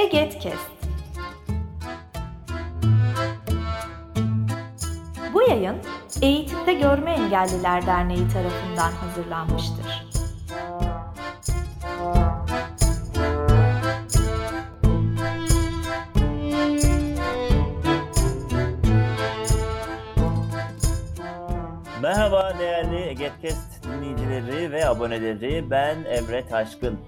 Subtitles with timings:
[0.00, 0.70] Egetkest.
[5.34, 5.76] Bu yayın
[6.22, 10.06] Eğitimde Görme Engelliler Derneği tarafından hazırlanmıştır.
[22.02, 25.70] Merhaba değerli Egetkest dinleyicileri ve aboneleri.
[25.70, 27.00] Ben Emre Taşkın.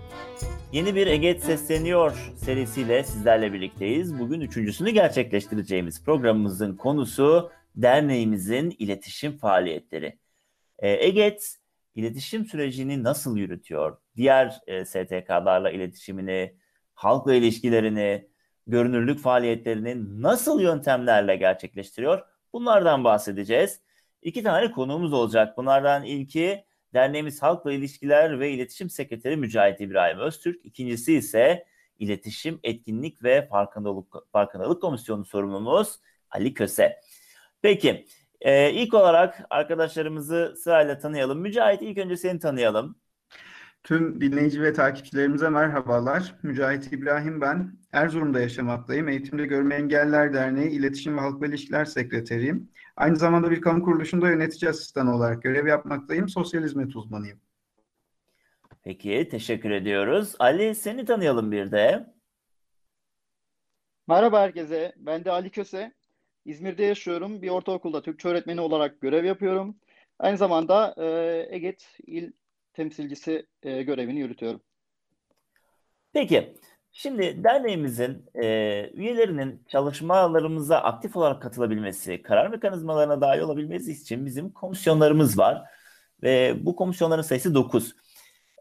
[0.72, 4.18] Yeni bir Eget Sesleniyor serisiyle sizlerle birlikteyiz.
[4.18, 10.18] Bugün üçüncüsünü gerçekleştireceğimiz programımızın konusu derneğimizin iletişim faaliyetleri.
[10.78, 11.56] E, Eget
[11.94, 13.96] iletişim sürecini nasıl yürütüyor?
[14.16, 16.56] Diğer e, STK'larla iletişimini,
[16.94, 18.28] halkla ilişkilerini,
[18.66, 22.22] görünürlük faaliyetlerini nasıl yöntemlerle gerçekleştiriyor?
[22.52, 23.80] Bunlardan bahsedeceğiz.
[24.22, 25.56] İki tane konuğumuz olacak.
[25.56, 26.64] Bunlardan ilki
[26.94, 30.66] derneğimiz Halkla İlişkiler ve İletişim Sekreteri Mücahit İbrahim Öztürk.
[30.66, 31.66] İkincisi ise
[31.98, 37.00] İletişim, Etkinlik ve Farkındalık, Farkındalık Komisyonu sorumlumuz Ali Köse.
[37.62, 38.06] Peki
[38.40, 41.40] e, ilk olarak arkadaşlarımızı sırayla tanıyalım.
[41.40, 42.96] Mücahit ilk önce seni tanıyalım.
[43.84, 46.34] Tüm dinleyici ve takipçilerimize merhabalar.
[46.42, 47.72] Mücahit İbrahim ben.
[47.92, 49.08] Erzurum'da yaşamaktayım.
[49.08, 52.70] Eğitimde Görme Engeller Derneği İletişim ve Halkla İlişkiler Sekreteriyim.
[52.96, 56.28] Aynı zamanda bir kamu kuruluşunda yönetici asistanı olarak görev yapmaktayım.
[56.28, 57.40] Sosyal hizmet uzmanıyım.
[58.82, 60.34] Peki teşekkür ediyoruz.
[60.38, 62.12] Ali seni tanıyalım bir de.
[64.08, 64.92] Merhaba herkese.
[64.96, 65.92] Ben de Ali Köse.
[66.44, 67.42] İzmir'de yaşıyorum.
[67.42, 69.76] Bir ortaokulda Türkçe öğretmeni olarak görev yapıyorum.
[70.18, 72.32] Aynı zamanda e, EGET il
[72.72, 74.60] temsilcisi e, görevini yürütüyorum.
[76.12, 76.54] Peki,
[76.92, 78.44] şimdi derneğimizin e,
[78.94, 85.62] üyelerinin çalışmalarımıza aktif olarak katılabilmesi, karar mekanizmalarına dahil olabilmesi için bizim komisyonlarımız var.
[86.22, 87.96] Ve bu komisyonların sayısı 9.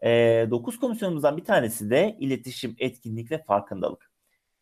[0.02, 0.10] E,
[0.50, 4.12] 9 komisyonumuzdan bir tanesi de iletişim, etkinlik ve farkındalık.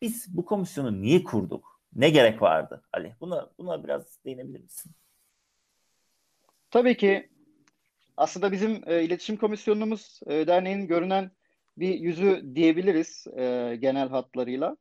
[0.01, 1.81] Biz bu komisyonu niye kurduk?
[1.95, 3.15] Ne gerek vardı Ali?
[3.21, 4.91] Buna, buna biraz değinebilir misin?
[6.71, 7.29] Tabii ki
[8.17, 11.31] aslında bizim e, iletişim komisyonumuz e, derneğin görünen
[11.77, 14.77] bir yüzü diyebiliriz e, genel hatlarıyla.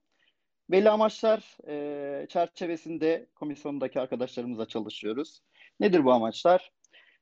[0.71, 5.41] Belli amaçlar e, çerçevesinde komisyondaki arkadaşlarımızla çalışıyoruz.
[5.81, 6.71] Nedir bu amaçlar?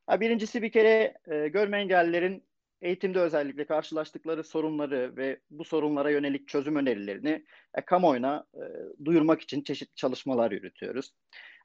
[0.06, 2.49] Ha, birincisi bir kere e, görme engellilerin
[2.83, 8.65] eğitimde özellikle karşılaştıkları sorunları ve bu sorunlara yönelik çözüm önerilerini e, kamuoyuna e,
[9.05, 11.15] duyurmak için çeşitli çalışmalar yürütüyoruz.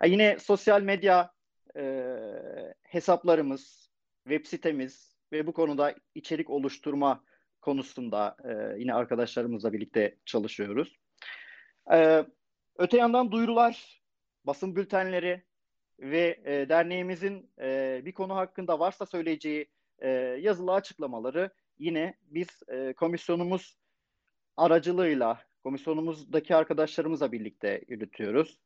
[0.04, 1.32] E, yine sosyal medya
[1.78, 2.14] e,
[2.84, 3.90] hesaplarımız,
[4.24, 7.24] web sitemiz ve bu konuda içerik oluşturma
[7.64, 10.96] konusunda e, yine arkadaşlarımızla birlikte çalışıyoruz.
[11.94, 12.26] E,
[12.78, 14.02] öte yandan duyurular,
[14.46, 15.44] basın bültenleri
[16.00, 19.68] ve e, derneğimizin e, bir konu hakkında varsa söyleyeceği
[20.00, 20.10] e,
[20.42, 23.78] yazılı açıklamaları yine biz e, komisyonumuz
[24.58, 28.60] aracılığıyla komisyonumuzdaki arkadaşlarımızla birlikte yürütüyoruz.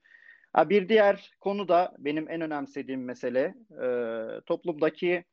[0.57, 3.87] Bir diğer konu da benim en önemsediğim mesele e,
[4.45, 5.25] toplumdaki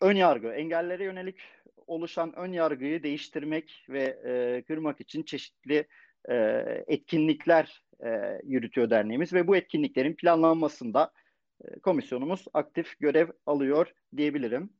[0.00, 1.38] ön yargı, engellere yönelik
[1.86, 5.86] oluşan ön yargıyı değiştirmek ve e, kırmak için çeşitli
[6.28, 6.34] e,
[6.86, 11.12] etkinlikler e, yürütüyor derneğimiz ve bu etkinliklerin planlanmasında
[11.64, 14.70] e, komisyonumuz aktif görev alıyor diyebilirim.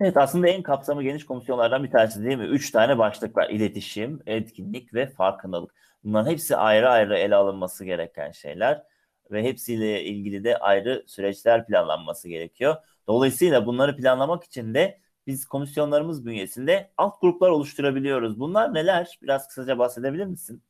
[0.00, 2.44] Evet aslında en kapsamı geniş komisyonlardan bir tanesi değil mi?
[2.44, 3.50] Üç tane başlık var.
[3.50, 5.74] İletişim, etkinlik ve farkındalık.
[6.04, 8.82] Bunların hepsi ayrı ayrı ele alınması gereken şeyler
[9.30, 12.76] ve hepsiyle ilgili de ayrı süreçler planlanması gerekiyor.
[13.08, 18.40] Dolayısıyla bunları planlamak için de biz komisyonlarımız bünyesinde alt gruplar oluşturabiliyoruz.
[18.40, 19.18] Bunlar neler?
[19.22, 20.62] Biraz kısaca bahsedebilir misin?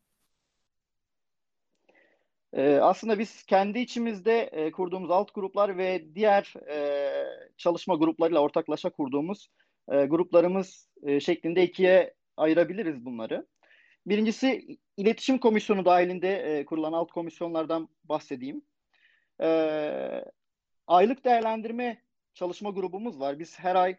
[2.52, 7.10] Ee, aslında biz kendi içimizde e, kurduğumuz alt gruplar ve diğer e,
[7.56, 9.50] çalışma gruplarıyla ortaklaşa kurduğumuz
[9.88, 13.46] e, gruplarımız e, şeklinde ikiye ayırabiliriz bunları.
[14.06, 18.62] Birincisi iletişim komisyonu dahilinde e, kurulan alt komisyonlardan bahsedeyim.
[20.86, 22.02] Aylık değerlendirme
[22.34, 23.38] çalışma grubumuz var.
[23.38, 23.96] Biz her ay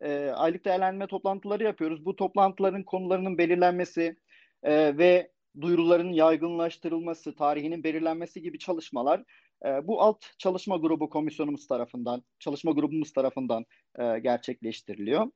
[0.00, 2.04] e, aylık değerlendirme toplantıları yapıyoruz.
[2.04, 4.16] Bu toplantıların konularının belirlenmesi
[4.62, 5.30] e, ve
[5.60, 9.24] duyuruların yaygınlaştırılması, tarihinin belirlenmesi gibi çalışmalar
[9.64, 13.64] e, bu alt çalışma grubu komisyonumuz tarafından, çalışma grubumuz tarafından
[13.98, 15.30] e, gerçekleştiriliyor.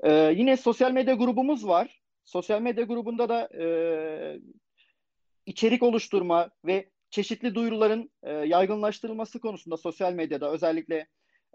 [0.00, 2.02] E, yine sosyal medya grubumuz var.
[2.24, 3.66] Sosyal medya grubunda da e,
[5.46, 11.06] içerik oluşturma ve çeşitli duyuruların e, yaygınlaştırılması konusunda sosyal medyada özellikle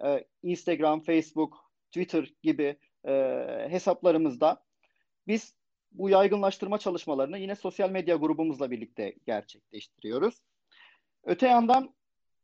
[0.05, 1.62] e, Instagram, Facebook,
[1.93, 3.13] Twitter gibi e,
[3.69, 4.63] hesaplarımızda
[5.27, 5.55] biz
[5.91, 10.41] bu yaygınlaştırma çalışmalarını yine sosyal medya grubumuzla birlikte gerçekleştiriyoruz.
[11.23, 11.95] Öte yandan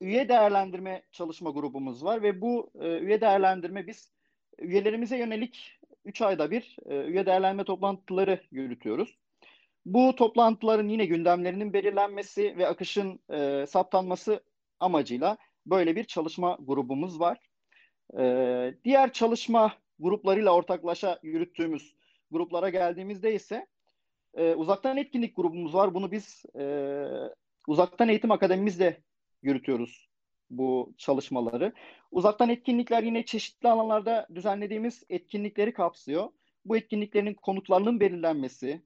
[0.02, 4.12] üye değerlendirme çalışma grubumuz var ve bu e, üye değerlendirme biz
[4.58, 9.18] üyelerimize yönelik 3 ayda bir e, üye değerlenme toplantıları yürütüyoruz.
[9.86, 14.44] Bu toplantıların yine gündemlerinin belirlenmesi ve akışın e, saptanması
[14.80, 17.49] amacıyla böyle bir çalışma grubumuz var.
[18.18, 21.96] E, diğer çalışma gruplarıyla ortaklaşa yürüttüğümüz
[22.32, 23.68] gruplara geldiğimizde ise
[24.34, 25.94] e, uzaktan etkinlik grubumuz var.
[25.94, 27.06] Bunu biz e,
[27.68, 29.04] uzaktan eğitim akademimizle
[29.42, 30.10] yürütüyoruz
[30.50, 31.74] bu çalışmaları.
[32.12, 36.30] Uzaktan etkinlikler yine çeşitli alanlarda düzenlediğimiz etkinlikleri kapsıyor.
[36.66, 38.82] Bu etkinliklerin konutlarının belirlenmesi,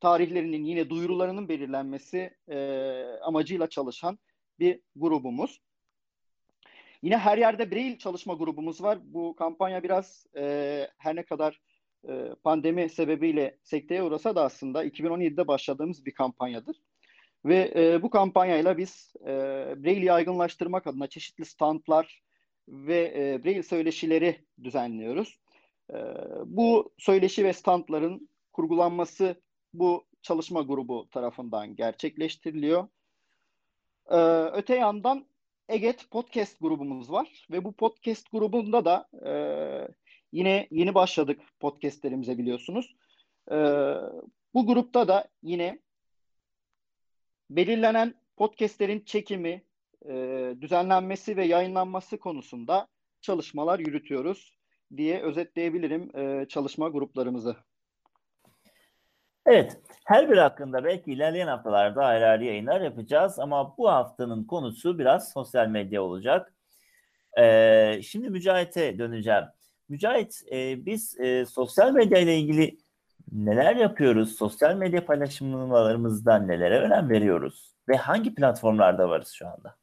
[0.00, 2.58] tarihlerinin yine duyurularının belirlenmesi e,
[3.22, 4.18] amacıyla çalışan
[4.58, 5.60] bir grubumuz.
[7.02, 8.98] Yine her yerde Braille çalışma grubumuz var.
[9.04, 11.60] Bu kampanya biraz e, her ne kadar
[12.08, 16.76] e, pandemi sebebiyle sekteye uğrasa da aslında 2017'de başladığımız bir kampanyadır.
[17.44, 19.26] Ve e, bu kampanyayla biz e,
[19.76, 22.22] Braille'i yaygınlaştırmak adına çeşitli standlar
[22.68, 25.38] ve e, Braille söyleşileri düzenliyoruz.
[25.90, 25.96] E,
[26.44, 29.42] bu söyleşi ve standların kurgulanması
[29.74, 32.88] bu çalışma grubu tarafından gerçekleştiriliyor.
[34.10, 34.18] E,
[34.52, 35.26] öte yandan
[35.72, 39.32] Eget Podcast grubumuz var ve bu podcast grubunda da e,
[40.32, 42.94] yine yeni başladık podcastlerimize biliyorsunuz.
[43.50, 43.56] E,
[44.54, 45.78] bu grupta da yine
[47.50, 49.62] belirlenen podcastlerin çekimi,
[50.08, 50.12] e,
[50.60, 52.88] düzenlenmesi ve yayınlanması konusunda
[53.20, 54.58] çalışmalar yürütüyoruz
[54.96, 57.56] diye özetleyebilirim e, çalışma gruplarımızı.
[59.46, 64.98] Evet, her bir hakkında belki ilerleyen haftalarda ayrı ayrı yayınlar yapacağız ama bu haftanın konusu
[64.98, 66.52] biraz sosyal medya olacak.
[67.38, 69.44] Ee, şimdi Mücahit'e döneceğim.
[69.88, 72.78] Mücahit, e, biz e, sosyal medya ile ilgili
[73.32, 74.36] neler yapıyoruz?
[74.36, 77.74] Sosyal medya paylaşımlarımızda nelere önem veriyoruz?
[77.88, 79.76] Ve hangi platformlarda varız şu anda?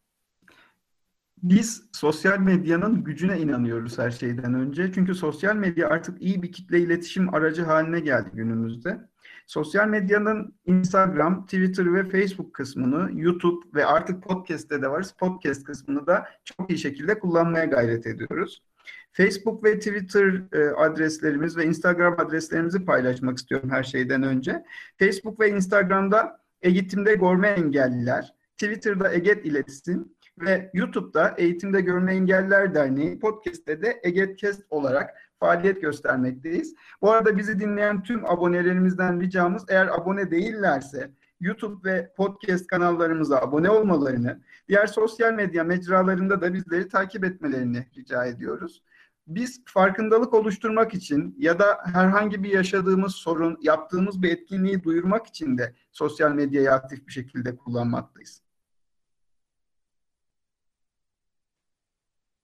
[1.44, 4.92] Biz sosyal medyanın gücüne inanıyoruz her şeyden önce.
[4.94, 9.10] Çünkü sosyal medya artık iyi bir kitle iletişim aracı haline geldi günümüzde.
[9.50, 15.12] Sosyal medyanın Instagram, Twitter ve Facebook kısmını, YouTube ve artık podcast'te de varız.
[15.20, 18.62] Podcast kısmını da çok iyi şekilde kullanmaya gayret ediyoruz.
[19.12, 24.64] Facebook ve Twitter e, adreslerimiz ve Instagram adreslerimizi paylaşmak istiyorum her şeyden önce.
[25.00, 33.20] Facebook ve Instagram'da Eğitimde Görme Engelliler, Twitter'da Eget İletişim ve YouTube'da Eğitimde Görme Engelliler Derneği,
[33.20, 36.76] podcast'te de Egetkest olarak faaliyet göstermekteyiz.
[37.02, 43.70] Bu arada bizi dinleyen tüm abonelerimizden ricamız eğer abone değillerse YouTube ve podcast kanallarımıza abone
[43.70, 48.84] olmalarını, diğer sosyal medya mecralarında da bizleri takip etmelerini rica ediyoruz.
[49.28, 55.58] Biz farkındalık oluşturmak için ya da herhangi bir yaşadığımız sorun, yaptığımız bir etkinliği duyurmak için
[55.58, 58.49] de sosyal medyayı aktif bir şekilde kullanmaktayız.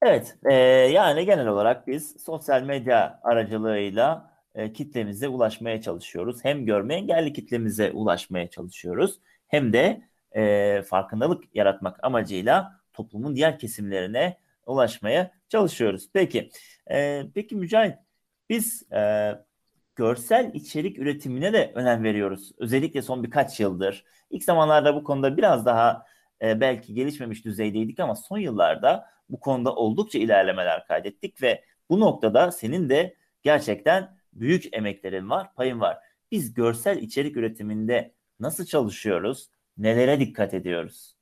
[0.07, 0.54] Evet, e,
[0.94, 6.44] yani genel olarak biz sosyal medya aracılığıyla e, kitlemize ulaşmaya çalışıyoruz.
[6.44, 10.02] Hem görme engelli kitlemize ulaşmaya çalışıyoruz, hem de
[10.36, 16.10] e, farkındalık yaratmak amacıyla toplumun diğer kesimlerine ulaşmaya çalışıyoruz.
[16.13, 16.50] Peki,
[16.92, 17.96] e, peki Mücahit,
[18.50, 19.31] biz e,
[19.96, 22.52] görsel içerik üretimine de önem veriyoruz.
[22.57, 24.06] Özellikle son birkaç yıldır.
[24.30, 26.06] İlk zamanlarda bu konuda biraz daha
[26.41, 32.51] e, belki gelişmemiş düzeydeydik ama son yıllarda bu konuda oldukça ilerlemeler kaydettik ve bu noktada
[32.51, 35.97] senin de gerçekten büyük emeklerin var, payın var.
[36.31, 39.49] Biz görsel içerik üretiminde nasıl çalışıyoruz?
[39.77, 41.15] Nelere dikkat ediyoruz?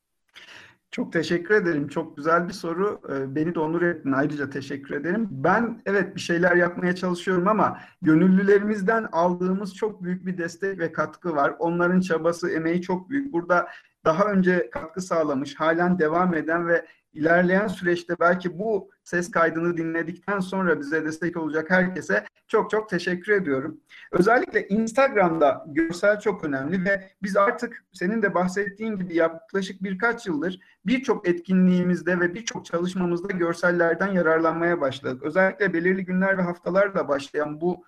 [0.91, 1.87] Çok teşekkür ederim.
[1.87, 3.01] Çok güzel bir soru.
[3.09, 4.11] Ee, beni de onur ettin.
[4.11, 5.27] Ayrıca teşekkür ederim.
[5.31, 11.35] Ben evet bir şeyler yapmaya çalışıyorum ama gönüllülerimizden aldığımız çok büyük bir destek ve katkı
[11.35, 11.55] var.
[11.59, 13.33] Onların çabası, emeği çok büyük.
[13.33, 13.67] Burada
[14.05, 20.39] daha önce katkı sağlamış, halen devam eden ve ilerleyen süreçte belki bu ses kaydını dinledikten
[20.39, 23.79] sonra bize destek olacak herkese çok çok teşekkür ediyorum.
[24.11, 30.59] Özellikle Instagram'da görsel çok önemli ve biz artık senin de bahsettiğin gibi yaklaşık birkaç yıldır
[30.85, 35.23] birçok etkinliğimizde ve birçok çalışmamızda görsellerden yararlanmaya başladık.
[35.23, 37.85] Özellikle belirli günler ve haftalarla başlayan bu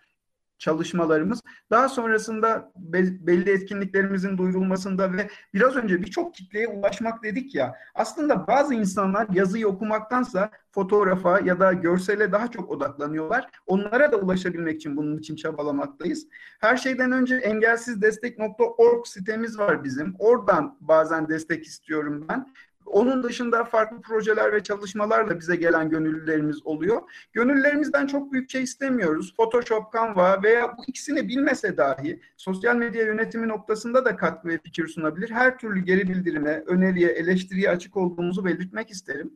[0.58, 1.42] çalışmalarımız.
[1.72, 2.72] Daha sonrasında
[3.20, 7.76] belli etkinliklerimizin duyurulmasında ve biraz önce birçok kitleye ulaşmak dedik ya.
[7.96, 13.50] Aslında bazı insanlar yazıyı okumaktansa fotoğrafa ya da görsele daha çok odaklanıyorlar.
[13.68, 16.28] Onlara da ulaşabilmek için bunun için çabalamaktayız.
[16.60, 20.16] Her şeyden önce engelsizdestek.org sitemiz var bizim.
[20.20, 22.46] Oradan bazen destek istiyorum ben.
[22.86, 27.02] Onun dışında farklı projeler ve çalışmalarla bize gelen gönüllülerimiz oluyor.
[27.34, 29.34] Gönüllülerimizden çok büyük şey istemiyoruz.
[29.36, 34.88] Photoshop, Canva veya bu ikisini bilmese dahi sosyal medya yönetimi noktasında da katkı ve fikir
[34.88, 35.30] sunabilir.
[35.30, 39.34] Her türlü geri bildirime, öneriye, eleştiriye açık olduğumuzu belirtmek isterim.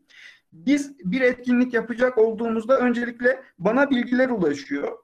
[0.54, 4.98] Biz bir etkinlik yapacak olduğumuzda öncelikle bana bilgiler ulaşıyor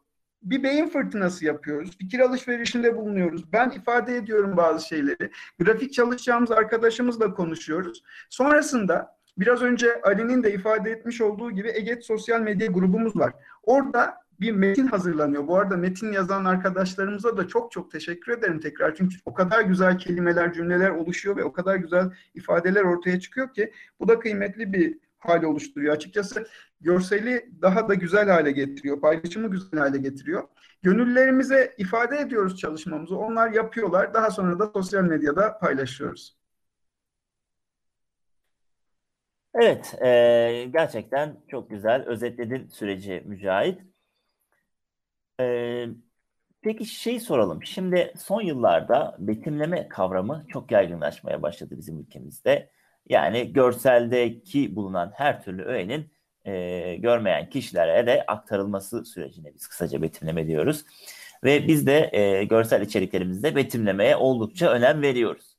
[0.45, 1.97] bir beyin fırtınası yapıyoruz.
[1.97, 3.53] Fikir alışverişinde bulunuyoruz.
[3.53, 5.31] Ben ifade ediyorum bazı şeyleri.
[5.59, 8.03] Grafik çalışacağımız arkadaşımızla konuşuyoruz.
[8.29, 13.33] Sonrasında biraz önce Ali'nin de ifade etmiş olduğu gibi Eget Sosyal Medya grubumuz var.
[13.63, 15.47] Orada bir metin hazırlanıyor.
[15.47, 18.95] Bu arada metin yazan arkadaşlarımıza da çok çok teşekkür ederim tekrar.
[18.95, 23.71] Çünkü o kadar güzel kelimeler, cümleler oluşuyor ve o kadar güzel ifadeler ortaya çıkıyor ki
[23.99, 25.95] bu da kıymetli bir hale oluşturuyor.
[25.95, 26.47] Açıkçası
[26.81, 29.01] görseli daha da güzel hale getiriyor.
[29.01, 30.47] Paylaşımı güzel hale getiriyor.
[30.83, 33.17] Gönüllerimize ifade ediyoruz çalışmamızı.
[33.17, 34.13] Onlar yapıyorlar.
[34.13, 36.37] Daha sonra da sosyal medyada paylaşıyoruz.
[39.53, 43.81] Evet, e, gerçekten çok güzel özetledin süreci Mücahit.
[45.39, 45.87] E,
[46.61, 47.63] peki şey soralım.
[47.63, 52.71] Şimdi son yıllarda betimleme kavramı çok yaygınlaşmaya başladı bizim ülkemizde.
[53.09, 56.11] Yani görseldeki bulunan her türlü öğenin
[56.45, 60.85] e, görmeyen kişilere de aktarılması sürecine biz kısaca betimleme diyoruz.
[61.43, 65.55] Ve biz de e, görsel içeriklerimizde betimlemeye oldukça önem veriyoruz.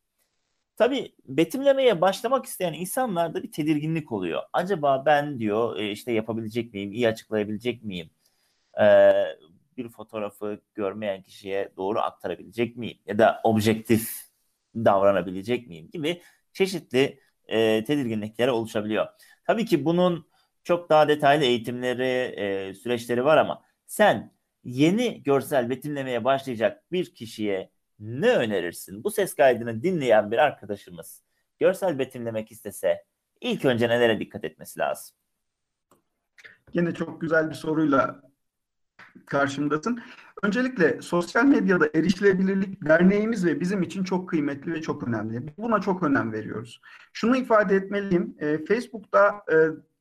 [0.76, 4.42] Tabii betimlemeye başlamak isteyen insanlarda bir tedirginlik oluyor.
[4.52, 8.10] Acaba ben diyor e, işte yapabilecek miyim, iyi açıklayabilecek miyim?
[8.80, 9.12] E,
[9.76, 12.98] bir fotoğrafı görmeyen kişiye doğru aktarabilecek miyim?
[13.06, 14.26] Ya da objektif
[14.76, 16.22] davranabilecek miyim gibi
[16.52, 19.06] çeşitli e, tedirginliklere oluşabiliyor.
[19.44, 20.28] Tabii ki bunun
[20.64, 24.32] çok daha detaylı eğitimleri, e, süreçleri var ama sen
[24.64, 29.04] yeni görsel betimlemeye başlayacak bir kişiye ne önerirsin?
[29.04, 31.22] Bu ses kaydını dinleyen bir arkadaşımız
[31.58, 33.04] görsel betimlemek istese
[33.40, 35.16] ilk önce nelere dikkat etmesi lazım?
[36.72, 38.20] Yine çok güzel bir soruyla
[39.26, 40.00] karşımdasın.
[40.42, 45.42] Öncelikle sosyal medyada erişilebilirlik derneğimiz ve bizim için çok kıymetli ve çok önemli.
[45.58, 46.80] Buna çok önem veriyoruz.
[47.12, 48.34] Şunu ifade etmeliyim.
[48.38, 49.56] E, Facebook'ta e,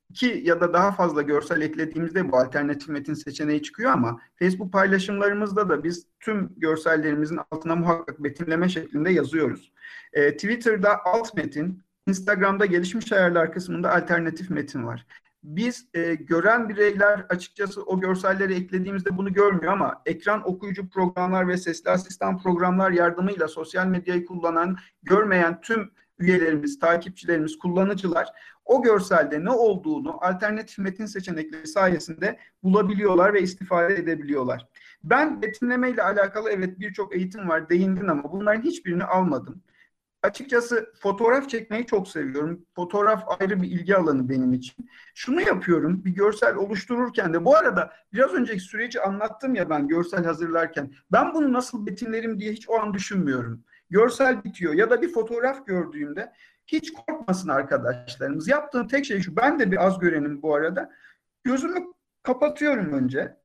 [0.09, 5.69] iki ya da daha fazla görsel eklediğimizde bu alternatif metin seçeneği çıkıyor ama Facebook paylaşımlarımızda
[5.69, 9.71] da biz tüm görsellerimizin altına muhakkak betimleme şeklinde yazıyoruz.
[10.13, 15.05] E, Twitter'da alt metin, Instagram'da gelişmiş ayarlar kısmında alternatif metin var
[15.45, 21.57] biz e, gören bireyler açıkçası o görselleri eklediğimizde bunu görmüyor ama ekran okuyucu programlar ve
[21.57, 28.27] sesli asistan programlar yardımıyla sosyal medyayı kullanan, görmeyen tüm üyelerimiz, takipçilerimiz, kullanıcılar
[28.65, 34.67] o görselde ne olduğunu alternatif metin seçenekleri sayesinde bulabiliyorlar ve istifade edebiliyorlar.
[35.03, 39.61] Ben betimleme ile alakalı evet birçok eğitim var değindin ama bunların hiçbirini almadım
[40.25, 42.65] açıkçası fotoğraf çekmeyi çok seviyorum.
[42.75, 44.89] Fotoğraf ayrı bir ilgi alanı benim için.
[45.13, 50.25] Şunu yapıyorum, bir görsel oluştururken de bu arada biraz önceki süreci anlattım ya ben görsel
[50.25, 50.91] hazırlarken.
[51.11, 53.63] Ben bunu nasıl betimlerim diye hiç o an düşünmüyorum.
[53.89, 56.33] Görsel bitiyor ya da bir fotoğraf gördüğümde
[56.67, 58.47] hiç korkmasın arkadaşlarımız.
[58.47, 59.35] Yaptığım tek şey şu.
[59.35, 60.91] Ben de bir az görenim bu arada.
[61.43, 61.79] Gözümü
[62.23, 63.37] kapatıyorum önce.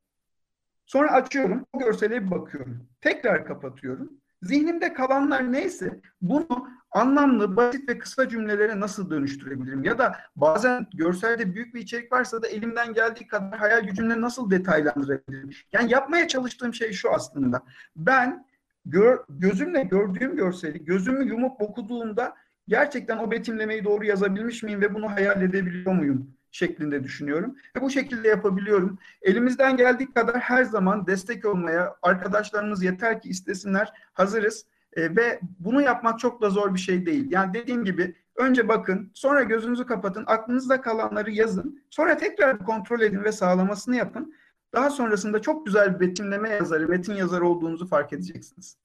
[0.86, 1.66] Sonra açıyorum.
[1.72, 2.88] O görsele bir bakıyorum.
[3.00, 4.19] Tekrar kapatıyorum.
[4.42, 9.84] Zihnimde kalanlar neyse bunu anlamlı, basit ve kısa cümlelere nasıl dönüştürebilirim?
[9.84, 14.50] Ya da bazen görselde büyük bir içerik varsa da elimden geldiği kadar hayal gücümle nasıl
[14.50, 15.50] detaylandırabilirim?
[15.72, 17.62] Yani yapmaya çalıştığım şey şu aslında.
[17.96, 18.46] Ben
[18.84, 22.34] gör, gözümle gördüğüm görseli gözümü yumup okuduğumda
[22.68, 26.36] gerçekten o betimlemeyi doğru yazabilmiş miyim ve bunu hayal edebiliyor muyum?
[26.50, 27.56] Şeklinde düşünüyorum.
[27.76, 28.98] Ve bu şekilde yapabiliyorum.
[29.22, 33.92] Elimizden geldiği kadar her zaman destek olmaya arkadaşlarımız yeter ki istesinler.
[34.12, 34.66] Hazırız.
[34.96, 37.26] E, ve bunu yapmak çok da zor bir şey değil.
[37.30, 41.82] Yani dediğim gibi önce bakın, sonra gözünüzü kapatın, aklınızda kalanları yazın.
[41.90, 44.34] Sonra tekrar kontrol edin ve sağlamasını yapın.
[44.74, 48.76] Daha sonrasında çok güzel bir betimleme yazarı, metin yazarı olduğunuzu fark edeceksiniz.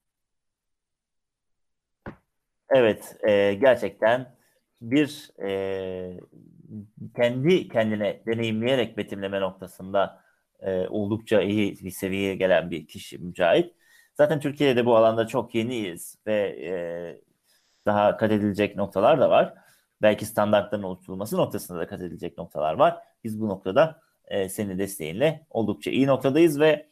[2.68, 4.36] Evet, e, gerçekten
[4.82, 6.20] bir e,
[7.16, 10.24] kendi kendine deneyimleyerek betimleme noktasında
[10.60, 13.74] e, oldukça iyi bir seviyeye gelen bir kişi Mücahit.
[14.14, 16.72] Zaten Türkiye'de de bu alanda çok yeniyiz ve e,
[17.86, 19.54] daha kat edilecek noktalar da var.
[20.02, 22.98] Belki standartların oluşturulması noktasında da kat edilecek noktalar var.
[23.24, 26.88] Biz bu noktada e, senin desteğinle oldukça iyi noktadayız ve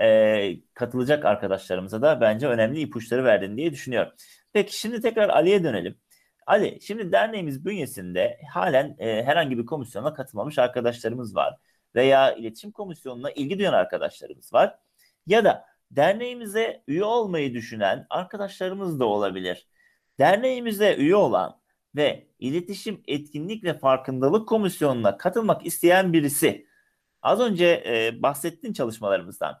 [0.00, 4.12] e, katılacak arkadaşlarımıza da bence önemli ipuçları verdin diye düşünüyorum.
[4.52, 5.98] Peki şimdi tekrar Ali'ye dönelim.
[6.48, 11.56] Ali, şimdi derneğimiz bünyesinde halen e, herhangi bir komisyona katılmamış arkadaşlarımız var.
[11.94, 14.78] Veya iletişim komisyonuna ilgi duyan arkadaşlarımız var.
[15.26, 19.68] Ya da derneğimize üye olmayı düşünen arkadaşlarımız da olabilir.
[20.18, 21.60] Derneğimize üye olan
[21.96, 26.66] ve iletişim, etkinlik ve farkındalık komisyonuna katılmak isteyen birisi
[27.22, 29.60] az önce e, bahsettiğin çalışmalarımızdan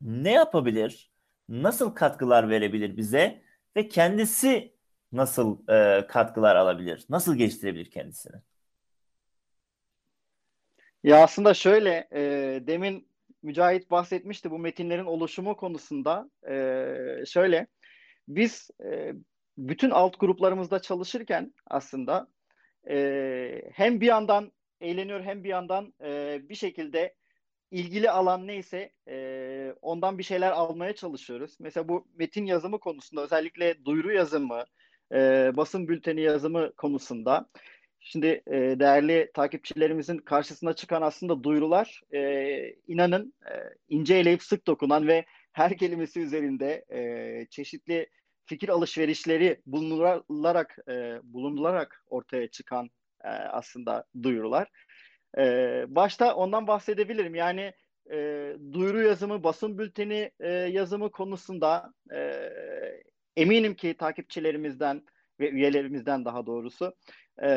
[0.00, 1.12] ne yapabilir?
[1.48, 3.42] Nasıl katkılar verebilir bize
[3.76, 4.71] ve kendisi
[5.12, 7.04] nasıl e, katkılar alabilir?
[7.08, 8.36] Nasıl geliştirebilir kendisini?
[11.02, 12.20] Ya aslında şöyle, e,
[12.66, 16.30] demin Mücahit bahsetmişti bu metinlerin oluşumu konusunda.
[16.48, 17.66] Ee, şöyle,
[18.28, 19.12] biz e,
[19.58, 22.28] bütün alt gruplarımızda çalışırken aslında
[22.90, 27.14] e, hem bir yandan eğleniyor hem bir yandan e, bir şekilde
[27.70, 31.56] ilgili alan neyse e, ondan bir şeyler almaya çalışıyoruz.
[31.60, 34.64] Mesela bu metin yazımı konusunda özellikle duyuru yazımı,
[35.12, 37.46] e, basın bülteni yazımı konusunda
[38.00, 43.54] şimdi e, değerli takipçilerimizin karşısına çıkan aslında duyurular e, inanın e,
[43.88, 48.08] ince eleyip sık dokunan ve her kelimesi üzerinde e, çeşitli
[48.46, 52.90] fikir alışverişleri bulunularak e, bulunularak ortaya çıkan
[53.24, 54.68] e, aslında duyurular.
[55.38, 55.44] E,
[55.88, 57.34] başta ondan bahsedebilirim.
[57.34, 57.72] Yani
[58.10, 58.16] e,
[58.72, 62.18] duyuru yazımı, basın bülteni e, yazımı konusunda e,
[63.36, 65.02] eminim ki takipçilerimizden
[65.40, 66.94] ve üyelerimizden daha doğrusu
[67.42, 67.48] e,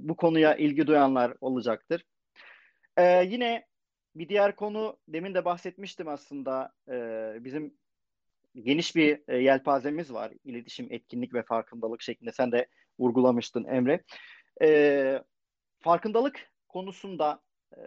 [0.00, 2.04] bu konuya ilgi duyanlar olacaktır.
[2.96, 3.66] E, yine
[4.14, 6.94] bir diğer konu demin de bahsetmiştim aslında e,
[7.44, 7.74] bizim
[8.54, 10.32] geniş bir e, yelpazemiz var.
[10.44, 12.66] İletişim, etkinlik ve farkındalık şeklinde sen de
[12.98, 14.04] vurgulamıştın Emre.
[14.62, 15.22] E,
[15.80, 17.42] farkındalık konusunda
[17.76, 17.80] e,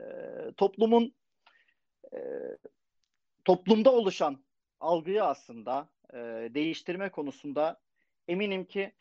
[0.58, 1.16] toplumun
[2.14, 2.20] e,
[3.46, 4.46] toplumda oluşan
[4.80, 6.18] algıyı aslında e,
[6.54, 7.80] değiştirme konusunda
[8.28, 8.92] eminim ki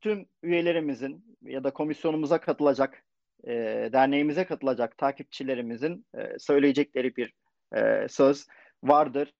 [0.00, 3.04] tüm üyelerimizin ya da komisyonumuza katılacak,
[3.44, 3.52] e,
[3.92, 7.34] derneğimize katılacak takipçilerimizin e, söyleyecekleri bir
[7.74, 8.46] e, söz
[8.82, 9.34] vardır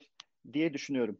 [0.52, 1.18] diye düşünüyorum.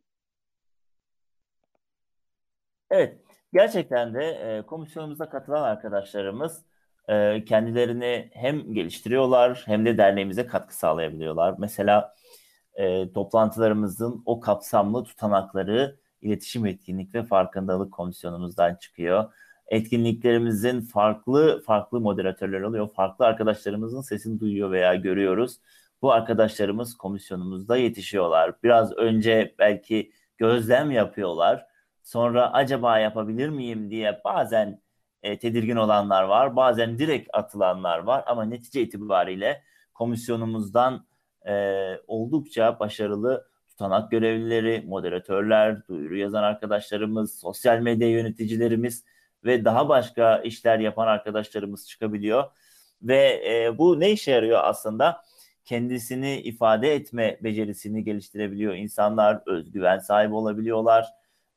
[2.90, 3.18] Evet,
[3.52, 6.64] gerçekten de e, komisyonumuza katılan arkadaşlarımız
[7.08, 11.54] e, kendilerini hem geliştiriyorlar hem de derneğimize katkı sağlayabiliyorlar.
[11.58, 12.14] Mesela
[12.74, 19.32] e, toplantılarımızın o kapsamlı tutanakları iletişim etkinlik ve farkındalık komisyonumuzdan çıkıyor.
[19.66, 22.88] Etkinliklerimizin farklı farklı moderatörler oluyor.
[22.88, 25.60] Farklı arkadaşlarımızın sesini duyuyor veya görüyoruz.
[26.02, 28.62] Bu arkadaşlarımız komisyonumuzda yetişiyorlar.
[28.62, 31.66] Biraz önce belki gözlem yapıyorlar.
[32.02, 34.82] Sonra acaba yapabilir miyim diye bazen
[35.22, 36.56] e, tedirgin olanlar var.
[36.56, 39.62] Bazen direkt atılanlar var ama netice itibariyle
[39.94, 41.06] komisyonumuzdan
[41.46, 41.54] e,
[42.06, 49.04] oldukça başarılı tutanak görevlileri, moderatörler, duyuru yazan arkadaşlarımız, sosyal medya yöneticilerimiz
[49.44, 52.44] ve daha başka işler yapan arkadaşlarımız çıkabiliyor.
[53.02, 55.22] Ve e, bu ne işe yarıyor aslında?
[55.64, 58.74] Kendisini ifade etme becerisini geliştirebiliyor.
[58.74, 61.06] İnsanlar özgüven sahibi olabiliyorlar.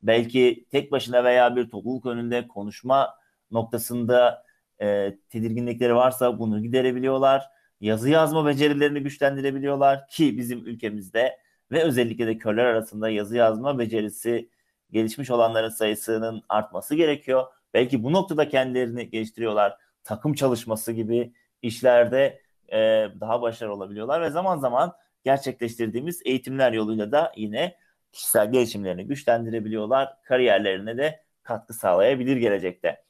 [0.02, 3.14] Belki tek başına veya bir topluluk önünde konuşma
[3.50, 4.44] noktasında
[4.80, 7.50] e, tedirginlikleri varsa bunu giderebiliyorlar.
[7.80, 11.38] Yazı yazma becerilerini güçlendirebiliyorlar ki bizim ülkemizde
[11.70, 14.50] ve özellikle de körler arasında yazı yazma becerisi
[14.90, 17.44] gelişmiş olanların sayısının artması gerekiyor.
[17.74, 19.76] Belki bu noktada kendilerini geliştiriyorlar.
[20.04, 22.78] Takım çalışması gibi işlerde e,
[23.20, 24.92] daha başarılı olabiliyorlar ve zaman zaman
[25.24, 27.76] gerçekleştirdiğimiz eğitimler yoluyla da yine
[28.12, 30.22] kişisel gelişimlerini güçlendirebiliyorlar.
[30.22, 33.05] Kariyerlerine de katkı sağlayabilir gelecekte.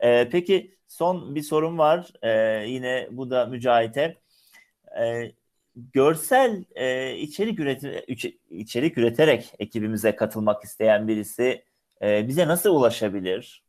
[0.00, 2.12] E, peki son bir sorum var.
[2.22, 2.30] E,
[2.68, 4.16] yine bu da Mücahit'e.
[5.00, 5.32] E,
[5.94, 8.04] görsel e, içerik, üreti,
[8.50, 11.64] içerik üreterek ekibimize katılmak isteyen birisi
[12.02, 13.67] e, bize nasıl ulaşabilir?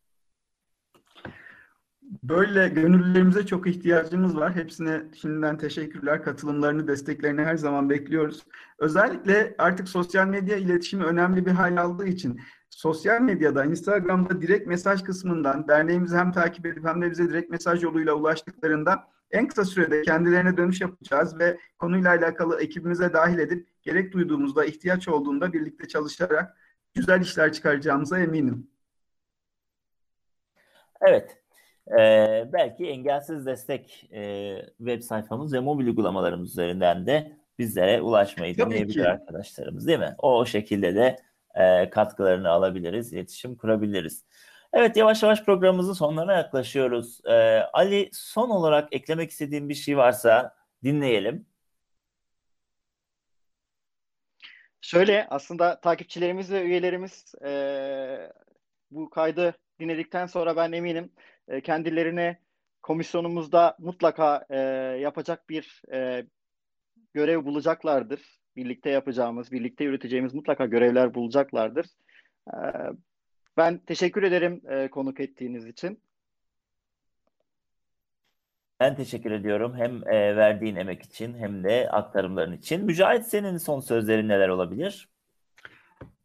[2.24, 4.56] Böyle gönüllülerimize çok ihtiyacımız var.
[4.56, 6.24] Hepsine şimdiden teşekkürler.
[6.24, 8.43] Katılımlarını, desteklerini her zaman bekliyoruz.
[8.80, 15.04] Özellikle artık sosyal medya iletişimi önemli bir hal aldığı için sosyal medyada, Instagram'da direkt mesaj
[15.04, 20.02] kısmından derneğimizi hem takip edip hem de bize direkt mesaj yoluyla ulaştıklarında en kısa sürede
[20.02, 26.58] kendilerine dönüş yapacağız ve konuyla alakalı ekibimize dahil edip gerek duyduğumuzda, ihtiyaç olduğunda birlikte çalışarak
[26.93, 28.67] güzel işler çıkaracağımıza eminim.
[31.02, 31.39] Evet.
[31.91, 38.71] Ee, belki engelsiz destek e, web sayfamız ve mobil uygulamalarımız üzerinden de bizlere ulaşmayı Tabii
[38.71, 39.10] deneyebilir ki.
[39.10, 40.15] arkadaşlarımız değil mi?
[40.17, 41.17] O, o şekilde de
[41.56, 44.25] e, katkılarını alabiliriz, iletişim kurabiliriz.
[44.73, 47.21] Evet yavaş yavaş programımızın sonlarına yaklaşıyoruz.
[47.25, 51.45] Ee, Ali son olarak eklemek istediğin bir şey varsa dinleyelim.
[54.82, 58.32] Şöyle aslında takipçilerimiz ve üyelerimiz e,
[58.91, 61.12] bu kaydı dinledikten sonra ben eminim
[61.50, 62.40] e, kendilerine
[62.82, 64.60] komisyonumuzda mutlaka e,
[65.02, 66.26] yapacak bir e,
[67.14, 68.40] görev bulacaklardır.
[68.56, 71.86] Birlikte yapacağımız, birlikte yürüteceğimiz mutlaka görevler bulacaklardır.
[72.48, 72.58] E,
[73.58, 76.00] ben teşekkür ederim e, konuk ettiğiniz için.
[78.80, 82.86] Ben teşekkür ediyorum hem e, verdiğin emek için hem de aktarımların için.
[82.86, 85.10] Mücahit senin son sözlerin neler olabilir?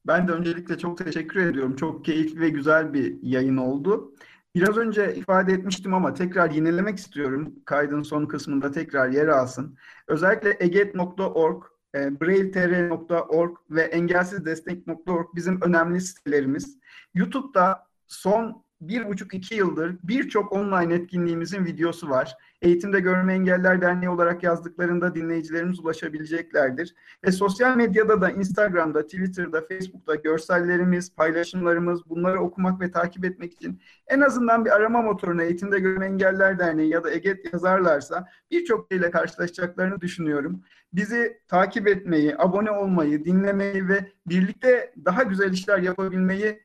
[0.06, 1.76] Ben de öncelikle çok teşekkür ediyorum.
[1.76, 4.14] Çok keyifli ve güzel bir yayın oldu.
[4.54, 7.54] Biraz önce ifade etmiştim ama tekrar yinelemek istiyorum.
[7.64, 9.78] Kaydın son kısmında tekrar yer alsın.
[10.08, 11.64] Özellikle eget.org,
[11.94, 16.78] e, brailtr.org ve engelsizdestek.org bizim önemli sitelerimiz.
[17.14, 22.36] YouTube'da son bir buçuk iki yıldır birçok online etkinliğimizin videosu var.
[22.62, 26.94] Eğitimde Görme Engeller Derneği olarak yazdıklarında dinleyicilerimiz ulaşabileceklerdir.
[27.24, 33.80] Ve sosyal medyada da Instagram'da, Twitter'da, Facebook'ta görsellerimiz, paylaşımlarımız bunları okumak ve takip etmek için
[34.06, 39.10] en azından bir arama motoruna Eğitimde Görme Engeller Derneği ya da EGET yazarlarsa birçok şeyle
[39.10, 40.62] karşılaşacaklarını düşünüyorum.
[40.92, 46.64] Bizi takip etmeyi, abone olmayı, dinlemeyi ve birlikte daha güzel işler yapabilmeyi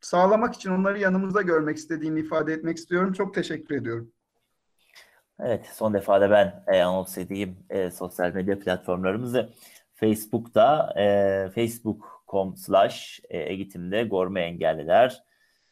[0.00, 3.12] sağlamak için onları yanımızda görmek istediğimi ifade etmek istiyorum.
[3.12, 4.12] Çok teşekkür ediyorum.
[5.40, 9.50] Evet, son defa da ben e, anons edeyim e, sosyal medya platformlarımızı.
[9.94, 15.24] Facebook'ta e, facebook.com slash eğitimde gorme engelliler.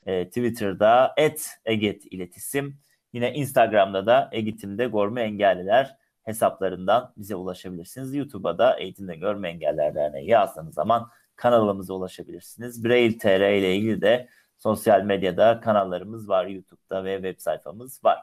[0.07, 2.79] E, Twitter'da et eget iletisim.
[3.13, 8.15] Yine Instagram'da da eğitimde gorme engelliler hesaplarından bize ulaşabilirsiniz.
[8.15, 12.85] YouTube'a da Eğitimde Görme Engeller Derneği yazdığınız zaman kanalımıza ulaşabilirsiniz.
[12.85, 16.47] Braille TR ile ilgili de sosyal medyada kanallarımız var.
[16.47, 18.19] YouTube'da ve web sayfamız var.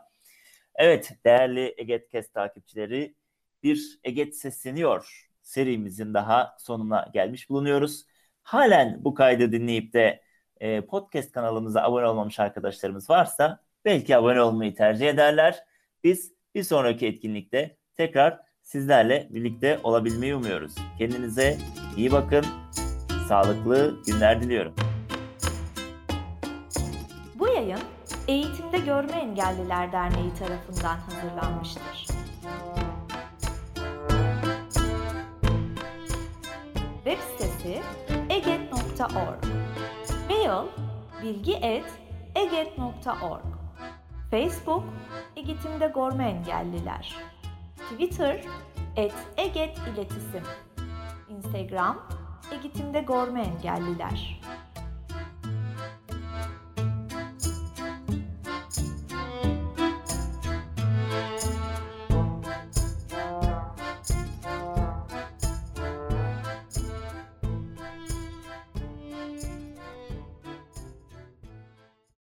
[0.75, 3.15] Evet değerli Egetkes takipçileri
[3.63, 8.05] bir Eget sesleniyor serimizin daha sonuna gelmiş bulunuyoruz.
[8.43, 10.21] Halen bu kaydı dinleyip de
[10.59, 15.63] e, podcast kanalımıza abone olmamış arkadaşlarımız varsa belki abone olmayı tercih ederler.
[16.03, 20.75] Biz bir sonraki etkinlikte tekrar sizlerle birlikte olabilmeyi umuyoruz.
[20.97, 21.57] Kendinize
[21.97, 22.45] iyi bakın.
[23.31, 24.73] Sağlıklı günler diliyorum.
[27.35, 27.79] Bu yayın
[28.27, 32.07] Eğitimde Görme Engelliler Derneği tarafından hazırlanmıştır.
[37.03, 37.81] Web sitesi
[38.29, 39.45] eget.org
[40.29, 40.67] Mail
[41.23, 43.45] bilgi.eget.org
[44.31, 44.83] Facebook
[45.35, 47.15] Eğitimde Görme Engelliler
[47.91, 48.41] Twitter
[48.95, 50.43] et Eget İletisim
[51.29, 52.20] Instagram
[52.51, 54.40] Eğitimde Görme Engelliler